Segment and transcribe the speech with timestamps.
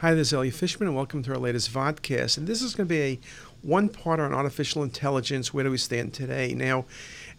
[0.00, 2.36] Hi, this is Elliot Fishman, and welcome to our latest vodcast.
[2.36, 3.18] And this is going to be a
[3.62, 5.54] one part on artificial intelligence.
[5.54, 6.52] Where do we stand today?
[6.52, 6.84] Now,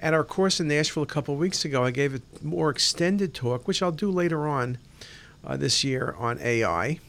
[0.02, 3.36] at our course in Nashville a couple of weeks ago, I gave a more extended
[3.36, 4.80] talk, which I'll do later on
[5.46, 7.00] uh, this year on AI.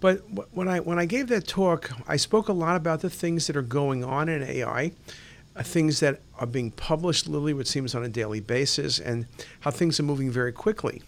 [0.00, 3.46] But when I when I gave that talk, I spoke a lot about the things
[3.46, 4.90] that are going on in AI,
[5.54, 9.26] uh, things that are being published literally, which seems on a daily basis, and
[9.60, 11.02] how things are moving very quickly.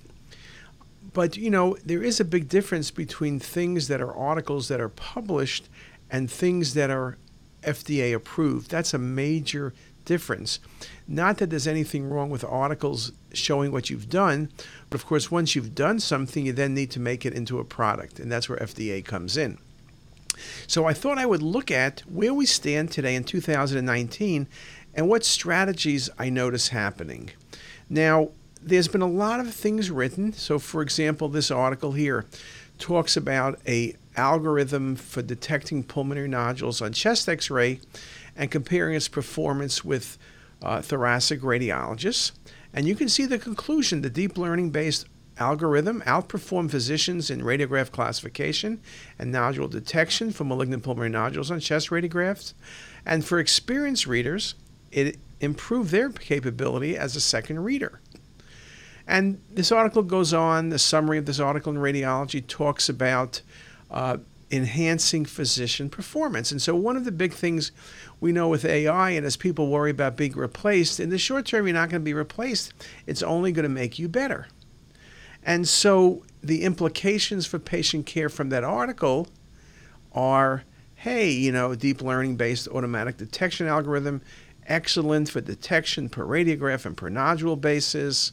[1.15, 4.91] But you know, there is a big difference between things that are articles that are
[4.91, 5.69] published
[6.11, 7.17] and things that are
[7.63, 8.71] FDA approved.
[8.71, 9.73] That's a major
[10.05, 10.59] difference.
[11.09, 14.51] Not that there's anything wrong with articles showing what you've done,
[14.91, 17.65] but of course, once you've done something, you then need to make it into a
[17.65, 19.57] product, and that's where FDA comes in.
[20.67, 24.47] So I thought I would look at where we stand today in 2019
[24.95, 27.31] and what strategies I notice happening.
[27.89, 28.31] Now,
[28.65, 30.33] there's been a lot of things written.
[30.33, 32.25] So, for example, this article here
[32.79, 37.81] talks about a algorithm for detecting pulmonary nodules on chest X-ray
[38.37, 40.19] and comparing its performance with
[40.63, 42.33] uh, thoracic radiologists.
[42.73, 45.07] And you can see the conclusion: the deep learning-based
[45.37, 48.81] algorithm outperformed physicians in radiograph classification
[49.19, 52.55] and nodule detection for malignant pulmonary nodules on chest radiographs.
[53.05, 54.55] And for experienced readers,
[54.93, 58.01] it improved their capability as a second reader.
[59.07, 63.43] And this article goes on, the summary of this article in radiology talks about
[63.91, 64.19] uh,
[64.51, 66.51] enhancing physician performance.
[66.51, 67.71] And so, one of the big things
[68.21, 71.67] we know with AI, and as people worry about being replaced, in the short term,
[71.67, 72.73] you're not going to be replaced.
[73.07, 74.49] It's only going to make you better.
[75.45, 79.29] And so, the implications for patient care from that article
[80.13, 80.65] are
[81.05, 84.23] hey, you know, deep learning based automatic detection algorithm,
[84.67, 88.33] excellent for detection per radiograph and per nodule basis.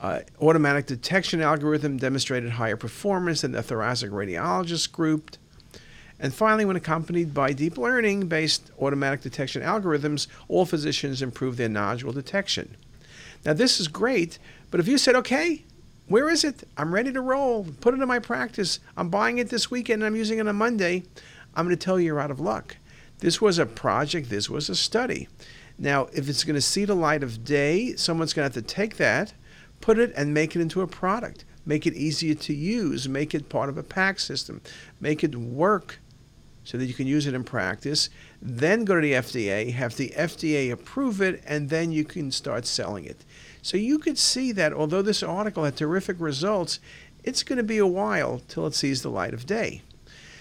[0.00, 5.36] Uh, automatic detection algorithm demonstrated higher performance than the thoracic radiologist group.
[6.18, 11.68] And finally, when accompanied by deep learning based automatic detection algorithms, all physicians improved their
[11.68, 12.76] nodule detection.
[13.44, 14.38] Now, this is great,
[14.70, 15.62] but if you said, okay,
[16.08, 16.64] where is it?
[16.76, 20.16] I'm ready to roll, put it in my practice, I'm buying it this weekend, I'm
[20.16, 21.04] using it on Monday,
[21.54, 22.76] I'm going to tell you you're out of luck.
[23.18, 25.28] This was a project, this was a study.
[25.78, 28.74] Now, if it's going to see the light of day, someone's going to have to
[28.74, 29.32] take that
[29.86, 31.44] put it and make it into a product.
[31.64, 33.08] Make it easier to use.
[33.08, 34.60] Make it part of a PACS system.
[35.00, 36.00] Make it work
[36.64, 38.10] so that you can use it in practice.
[38.42, 42.66] Then go to the FDA, have the FDA approve it, and then you can start
[42.66, 43.18] selling it.
[43.62, 46.80] So you could see that although this article had terrific results,
[47.22, 49.82] it's going to be a while till it sees the light of day.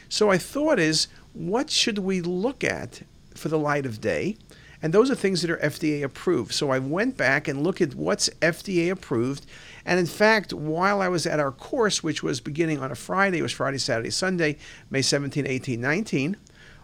[0.09, 3.03] So I thought is what should we look at
[3.35, 4.37] for the light of day?
[4.85, 6.53] And those are things that are FDA approved.
[6.53, 9.47] So I went back and looked at what's FDA approved.
[9.83, 13.39] And in fact, while I was at our course, which was beginning on a Friday,
[13.39, 14.57] it was Friday, Saturday, Sunday,
[14.91, 16.37] May 17, 18, 19,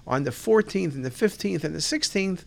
[0.08, 2.40] on the 14th and the 15th and the 16th,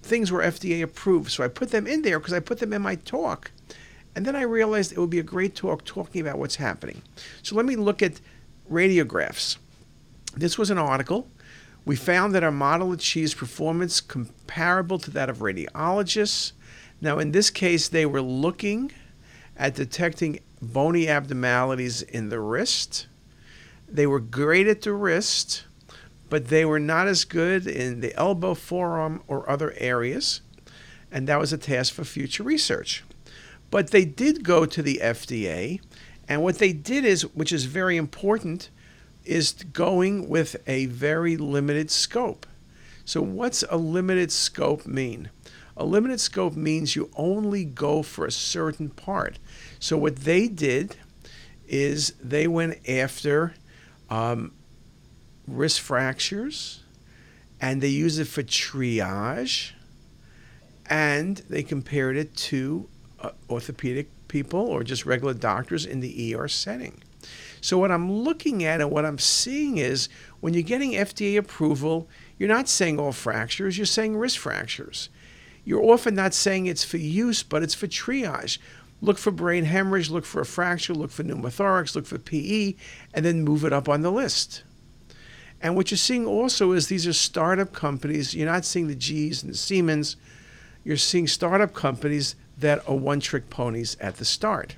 [0.00, 1.32] things were FDA approved.
[1.32, 3.50] So I put them in there because I put them in my talk.
[4.14, 7.02] And then I realized it would be a great talk talking about what's happening.
[7.42, 8.20] So let me look at
[8.70, 9.56] radiographs.
[10.36, 11.26] This was an article
[11.84, 16.52] we found that our model achieved performance comparable to that of radiologists.
[17.00, 18.92] Now, in this case, they were looking
[19.56, 23.06] at detecting bony abnormalities in the wrist.
[23.88, 25.64] They were great at the wrist,
[26.28, 30.42] but they were not as good in the elbow, forearm, or other areas.
[31.10, 33.02] And that was a task for future research.
[33.70, 35.80] But they did go to the FDA,
[36.28, 38.70] and what they did is, which is very important,
[39.24, 42.46] is going with a very limited scope.
[43.04, 45.30] So, what's a limited scope mean?
[45.76, 49.38] A limited scope means you only go for a certain part.
[49.78, 50.96] So, what they did
[51.66, 53.54] is they went after
[54.08, 54.52] um,
[55.46, 56.82] wrist fractures
[57.60, 59.72] and they used it for triage
[60.86, 62.88] and they compared it to
[63.20, 67.02] uh, orthopedic people or just regular doctors in the ER setting.
[67.60, 70.08] So, what I'm looking at and what I'm seeing is
[70.40, 72.08] when you're getting FDA approval,
[72.38, 75.10] you're not saying all fractures, you're saying wrist fractures.
[75.64, 78.58] You're often not saying it's for use, but it's for triage.
[79.02, 82.74] Look for brain hemorrhage, look for a fracture, look for pneumothorax, look for PE,
[83.14, 84.62] and then move it up on the list.
[85.60, 88.34] And what you're seeing also is these are startup companies.
[88.34, 90.16] You're not seeing the GE's and the Siemens.
[90.84, 94.76] You're seeing startup companies that are one trick ponies at the start.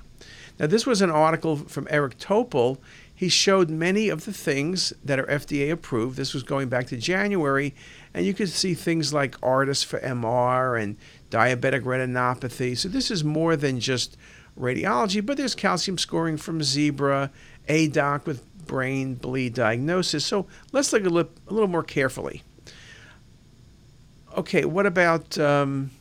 [0.59, 2.77] Now, this was an article from Eric Topol.
[3.13, 6.17] He showed many of the things that are FDA approved.
[6.17, 7.73] This was going back to January,
[8.13, 10.97] and you could see things like Arterys for MR and
[11.29, 12.77] diabetic retinopathy.
[12.77, 14.17] So, this is more than just
[14.59, 17.31] radiology, but there's calcium scoring from Zebra,
[17.67, 20.25] Aidoc with brain bleed diagnosis.
[20.25, 22.43] So let's look a little, a little more carefully.
[24.37, 25.91] Okay, what about um,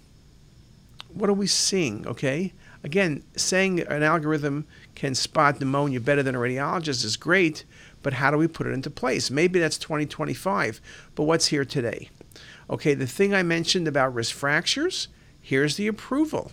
[1.12, 2.06] what are we seeing?
[2.06, 2.52] Okay,
[2.84, 7.64] again, saying an algorithm can spot pneumonia better than a radiologist is great,
[8.02, 9.30] but how do we put it into place?
[9.30, 10.80] Maybe that's 2025,
[11.14, 12.10] but what's here today?
[12.68, 15.08] Okay, the thing I mentioned about wrist fractures,
[15.40, 16.52] here's the approval.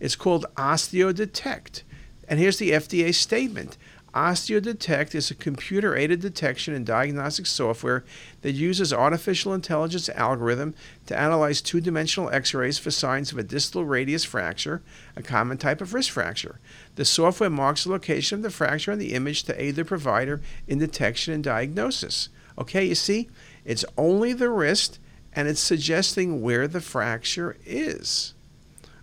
[0.00, 1.82] It's called OsteoDetect.
[2.28, 3.76] And here's the FDA statement
[4.14, 8.04] OsteoDetect is a computer aided detection and diagnostic software
[8.42, 10.72] that uses artificial intelligence algorithm
[11.06, 14.82] to analyze two dimensional x rays for signs of a distal radius fracture,
[15.16, 16.60] a common type of wrist fracture.
[16.94, 20.40] The software marks the location of the fracture on the image to aid the provider
[20.68, 22.28] in detection and diagnosis.
[22.56, 23.28] Okay, you see,
[23.64, 25.00] it's only the wrist
[25.32, 28.34] and it's suggesting where the fracture is.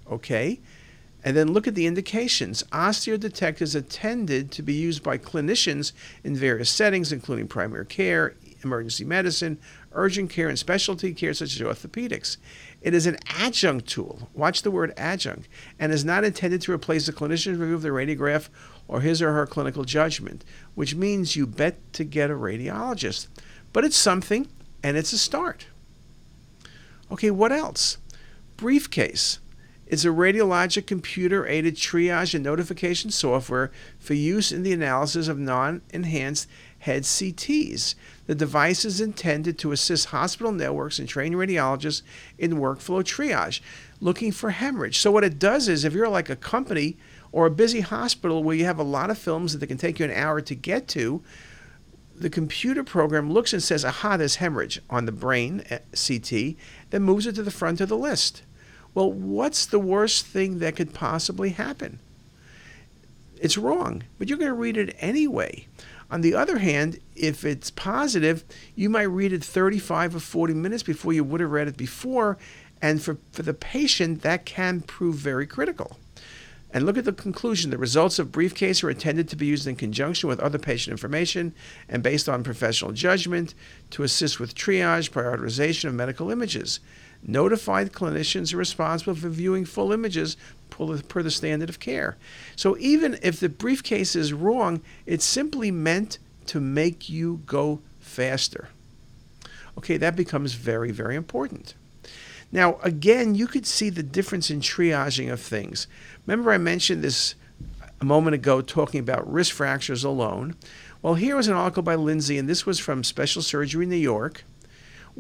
[0.09, 0.61] Okay?
[1.23, 2.63] And then look at the indications.
[2.71, 5.91] OsteoDetect is intended to be used by clinicians
[6.23, 9.59] in various settings, including primary care, emergency medicine,
[9.93, 12.37] urgent care, and specialty care such as orthopedics.
[12.81, 14.29] It is an adjunct tool.
[14.33, 15.47] Watch the word adjunct,
[15.79, 18.49] and is not intended to replace the clinician's review of the radiograph
[18.87, 23.27] or his or her clinical judgment, which means you bet to get a radiologist.
[23.73, 24.47] But it's something,
[24.83, 25.67] and it's a start.
[27.11, 27.97] Okay, what else?
[28.57, 29.39] Briefcase
[29.91, 35.37] is a radiologic computer aided triage and notification software for use in the analysis of
[35.37, 36.47] non enhanced
[36.79, 37.95] head CTs.
[38.25, 42.03] The device is intended to assist hospital networks and trained radiologists
[42.37, 43.59] in workflow triage,
[43.99, 44.97] looking for hemorrhage.
[44.97, 46.95] So, what it does is if you're like a company
[47.33, 50.05] or a busy hospital where you have a lot of films that can take you
[50.05, 51.21] an hour to get to,
[52.15, 56.55] the computer program looks and says, aha, there's hemorrhage on the brain eh, CT,
[56.91, 58.43] then moves it to the front of the list.
[58.93, 61.99] Well, what's the worst thing that could possibly happen?
[63.39, 65.67] It's wrong, but you're going to read it anyway.
[66.11, 68.43] On the other hand, if it's positive,
[68.75, 72.37] you might read it 35 or 40 minutes before you would have read it before.
[72.81, 75.97] And for, for the patient, that can prove very critical.
[76.73, 77.71] And look at the conclusion.
[77.71, 81.53] The results of briefcase are intended to be used in conjunction with other patient information
[81.89, 83.53] and based on professional judgment
[83.91, 86.79] to assist with triage, prioritization of medical images.
[87.23, 90.37] Notified clinicians are responsible for viewing full images
[90.69, 92.17] per the standard of care.
[92.55, 98.69] So even if the briefcase is wrong, it's simply meant to make you go faster.
[99.77, 101.75] Okay, that becomes very, very important.
[102.51, 105.87] Now, again, you could see the difference in triaging of things.
[106.25, 107.35] Remember, I mentioned this
[108.01, 110.55] a moment ago talking about wrist fractures alone.
[111.01, 114.43] Well, here was an article by Lindsey, and this was from Special Surgery New York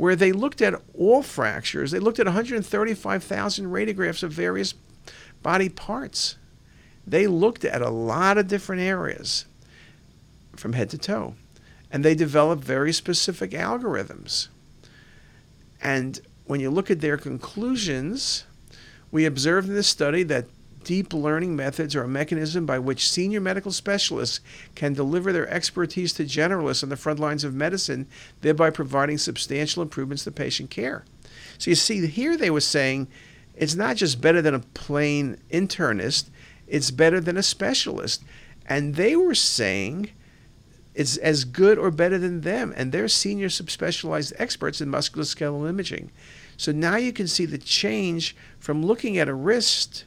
[0.01, 1.91] where they looked at all fractures.
[1.91, 4.73] They looked at 135,000 radiographs of various
[5.43, 6.37] body parts.
[7.05, 9.45] They looked at a lot of different areas
[10.55, 11.35] from head to toe.
[11.91, 14.47] And they developed very specific algorithms.
[15.83, 18.45] And when you look at their conclusions,
[19.11, 20.47] we observed in this study that
[20.83, 24.39] Deep learning methods are a mechanism by which senior medical specialists
[24.73, 28.07] can deliver their expertise to generalists on the front lines of medicine,
[28.41, 31.05] thereby providing substantial improvements to patient care.
[31.57, 33.07] So you see, here they were saying
[33.55, 36.29] it's not just better than a plain internist,
[36.67, 38.23] it's better than a specialist.
[38.65, 40.11] And they were saying
[40.95, 42.73] it's as good or better than them.
[42.75, 46.11] And they're senior subspecialized experts in musculoskeletal imaging.
[46.57, 50.05] So now you can see the change from looking at a wrist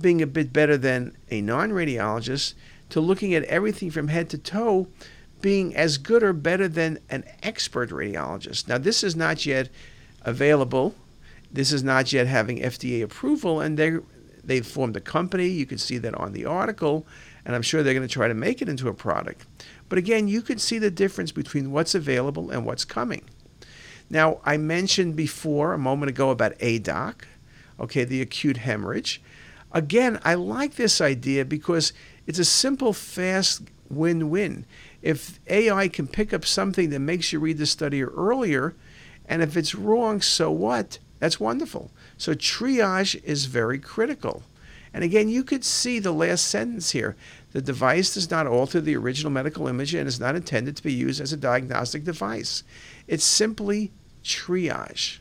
[0.00, 2.54] being a bit better than a non radiologist
[2.90, 4.88] to looking at everything from head to toe
[5.40, 8.68] being as good or better than an expert radiologist.
[8.68, 9.68] Now, this is not yet
[10.22, 10.94] available.
[11.50, 13.98] This is not yet having FDA approval, and they
[14.44, 15.48] they've formed a company.
[15.48, 17.06] You can see that on the article,
[17.44, 19.44] and I'm sure they're going to try to make it into a product.
[19.88, 23.22] But again, you can see the difference between what's available and what's coming.
[24.08, 27.22] Now, I mentioned before a moment ago about Aidoc,
[27.78, 29.20] okay, the acute hemorrhage.
[29.72, 31.92] Again, I like this idea because
[32.26, 34.64] it's a simple, fast win win.
[35.00, 38.74] If AI can pick up something that makes you read the study earlier,
[39.26, 40.98] and if it's wrong, so what?
[41.18, 41.90] That's wonderful.
[42.18, 44.42] So triage is very critical.
[44.94, 47.16] And again, you could see the last sentence here.
[47.52, 50.92] The device does not alter the original medical image and is not intended to be
[50.92, 52.62] used as a diagnostic device.
[53.06, 53.90] It's simply
[54.22, 55.18] triage.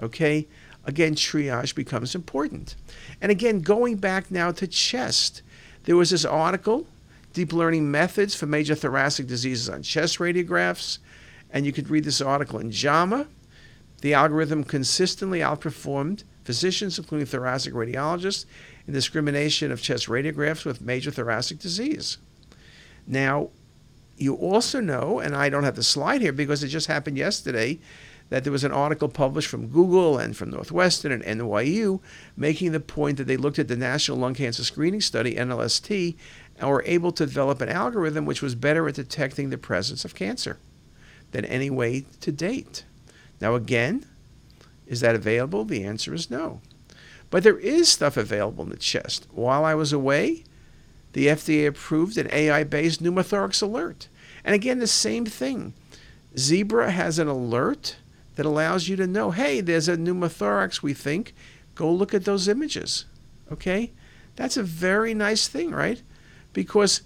[0.00, 0.46] Okay?
[0.84, 2.74] Again, triage becomes important.
[3.20, 5.42] And again, going back now to chest,
[5.84, 6.86] there was this article,
[7.32, 10.98] Deep Learning Methods for Major Thoracic Diseases on Chest Radiographs,
[11.52, 13.26] and you could read this article in JAMA.
[14.00, 18.46] The algorithm consistently outperformed physicians, including thoracic radiologists,
[18.86, 22.18] in discrimination of chest radiographs with major thoracic disease.
[23.06, 23.50] Now,
[24.16, 27.78] you also know, and I don't have the slide here because it just happened yesterday,
[28.30, 32.00] that there was an article published from Google and from Northwestern and NYU
[32.36, 36.16] making the point that they looked at the National Lung Cancer Screening Study, NLST,
[36.58, 40.14] and were able to develop an algorithm which was better at detecting the presence of
[40.14, 40.58] cancer
[41.32, 42.84] than any way to date.
[43.40, 44.06] Now, again,
[44.86, 45.64] is that available?
[45.64, 46.60] The answer is no.
[47.30, 49.26] But there is stuff available in the chest.
[49.30, 50.44] While I was away,
[51.12, 54.08] the FDA approved an AI based pneumothorax alert.
[54.44, 55.74] And again, the same thing.
[56.36, 57.96] Zebra has an alert
[58.40, 61.34] that allows you to know hey, there's a pneumothorax, we think.
[61.74, 63.04] Go look at those images.
[63.52, 63.92] Okay?
[64.36, 66.02] That's a very nice thing, right?
[66.54, 67.02] Because,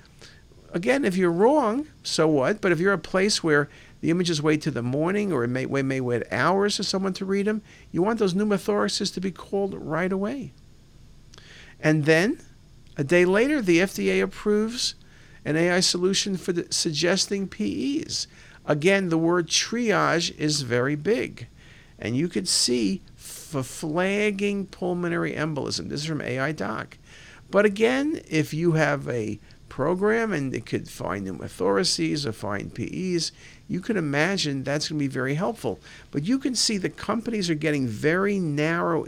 [0.73, 2.61] again, if you're wrong, so what?
[2.61, 3.69] But if you're a place where
[4.01, 7.25] the images wait to the morning or it may, may wait hours for someone to
[7.25, 10.53] read them, you want those pneumothoraxes to be called right away.
[11.81, 12.39] And then
[12.97, 14.95] a day later, the FDA approves
[15.45, 18.29] an AI solution for the, suggesting PEs.
[18.67, 21.49] Again, the word triage is very big.
[21.99, 25.89] And you could see for flagging pulmonary embolism.
[25.89, 26.95] This is from Aidoc.
[27.51, 33.33] But again, if you have a program and it could find pneumothoraces or find PEs,
[33.69, 35.79] you can imagine that's going to be very helpful.
[36.11, 39.07] But you can see the companies are getting very narrow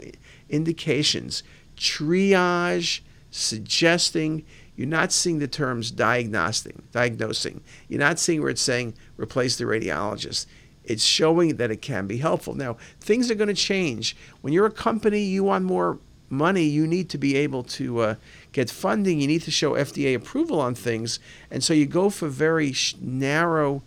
[0.49, 1.43] indications.
[1.75, 4.45] Triage, suggesting.
[4.77, 7.61] You're not seeing the terms diagnosing, diagnosing.
[7.89, 10.45] You're not seeing where it's saying replace the radiologist.
[10.83, 12.53] It's showing that it can be helpful.
[12.53, 14.15] Now, things are going to change.
[14.41, 15.97] When you're a company, you want more
[16.29, 18.15] money, you need to be able to uh,
[18.51, 19.19] get funding.
[19.19, 21.19] You need to show FDA approval on things.
[21.49, 23.81] And so you go for very sh- narrow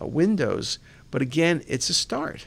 [0.00, 0.78] uh, windows.
[1.10, 2.46] But again, it's a start.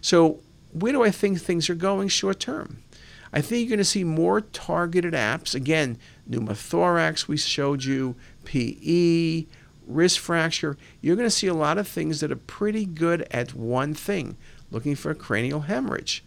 [0.00, 0.40] So,
[0.72, 2.82] where do I think things are going short term?
[3.32, 5.54] I think you're going to see more targeted apps.
[5.54, 5.98] Again,
[6.28, 9.46] pneumothorax, we showed you, PE,
[9.86, 10.76] wrist fracture.
[11.00, 14.36] You're going to see a lot of things that are pretty good at one thing
[14.70, 16.24] looking for a cranial hemorrhage.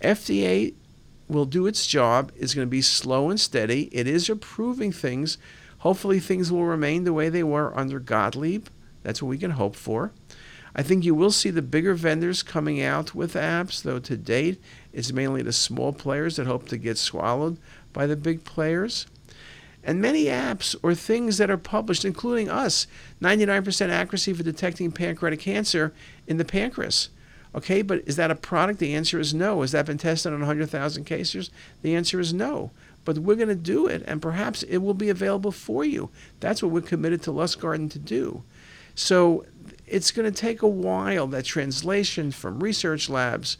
[0.00, 0.74] FDA
[1.28, 3.88] will do its job, it's going to be slow and steady.
[3.92, 5.38] It is approving things.
[5.78, 8.66] Hopefully, things will remain the way they were under Gottlieb.
[9.02, 10.12] That's what we can hope for.
[10.74, 14.60] I think you will see the bigger vendors coming out with apps, though to date
[14.92, 17.58] it's mainly the small players that hope to get swallowed
[17.92, 19.06] by the big players.
[19.84, 22.86] And many apps or things that are published, including us,
[23.20, 25.92] 99% accuracy for detecting pancreatic cancer
[26.26, 27.10] in the pancreas.
[27.54, 28.80] Okay, but is that a product?
[28.80, 29.60] The answer is no.
[29.60, 31.50] Has that been tested on 100,000 cases?
[31.82, 32.72] The answer is no.
[33.04, 36.10] But we're going to do it, and perhaps it will be available for you.
[36.40, 38.42] That's what we're committed to Lustgarten to do.
[38.94, 39.44] So
[39.86, 41.26] it's going to take a while.
[41.26, 43.58] That translation from research labs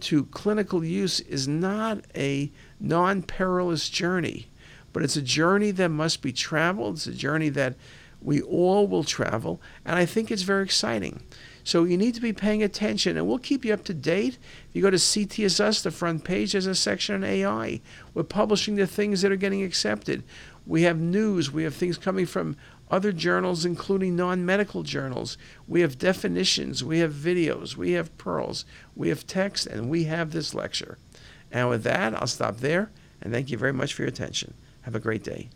[0.00, 2.50] to clinical use is not a
[2.80, 4.48] non perilous journey,
[4.92, 6.96] but it's a journey that must be traveled.
[6.96, 7.74] It's a journey that
[8.20, 11.22] we all will travel, and I think it's very exciting.
[11.62, 14.38] So you need to be paying attention, and we'll keep you up to date.
[14.68, 17.80] If you go to CTisus, the front page, has a section on AI.
[18.12, 20.24] We're publishing the things that are getting accepted.
[20.66, 21.50] We have news.
[21.50, 22.56] We have things coming from
[22.94, 25.36] other journals, including non medical journals.
[25.66, 30.30] We have definitions, we have videos, we have pearls, we have text, and we have
[30.30, 30.98] this lecture.
[31.50, 34.54] And with that, I'll stop there and thank you very much for your attention.
[34.82, 35.48] Have a great day.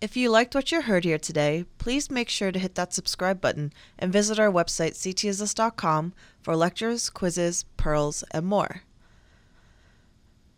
[0.00, 3.40] If you liked what you heard here today, please make sure to hit that subscribe
[3.40, 8.82] button and visit our website, ctisus.com, for lectures, quizzes, pearls, and more.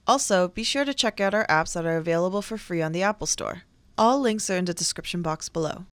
[0.07, 3.03] Also, be sure to check out our apps that are available for free on the
[3.03, 3.63] Apple Store.
[3.97, 5.87] All links are in the description box below.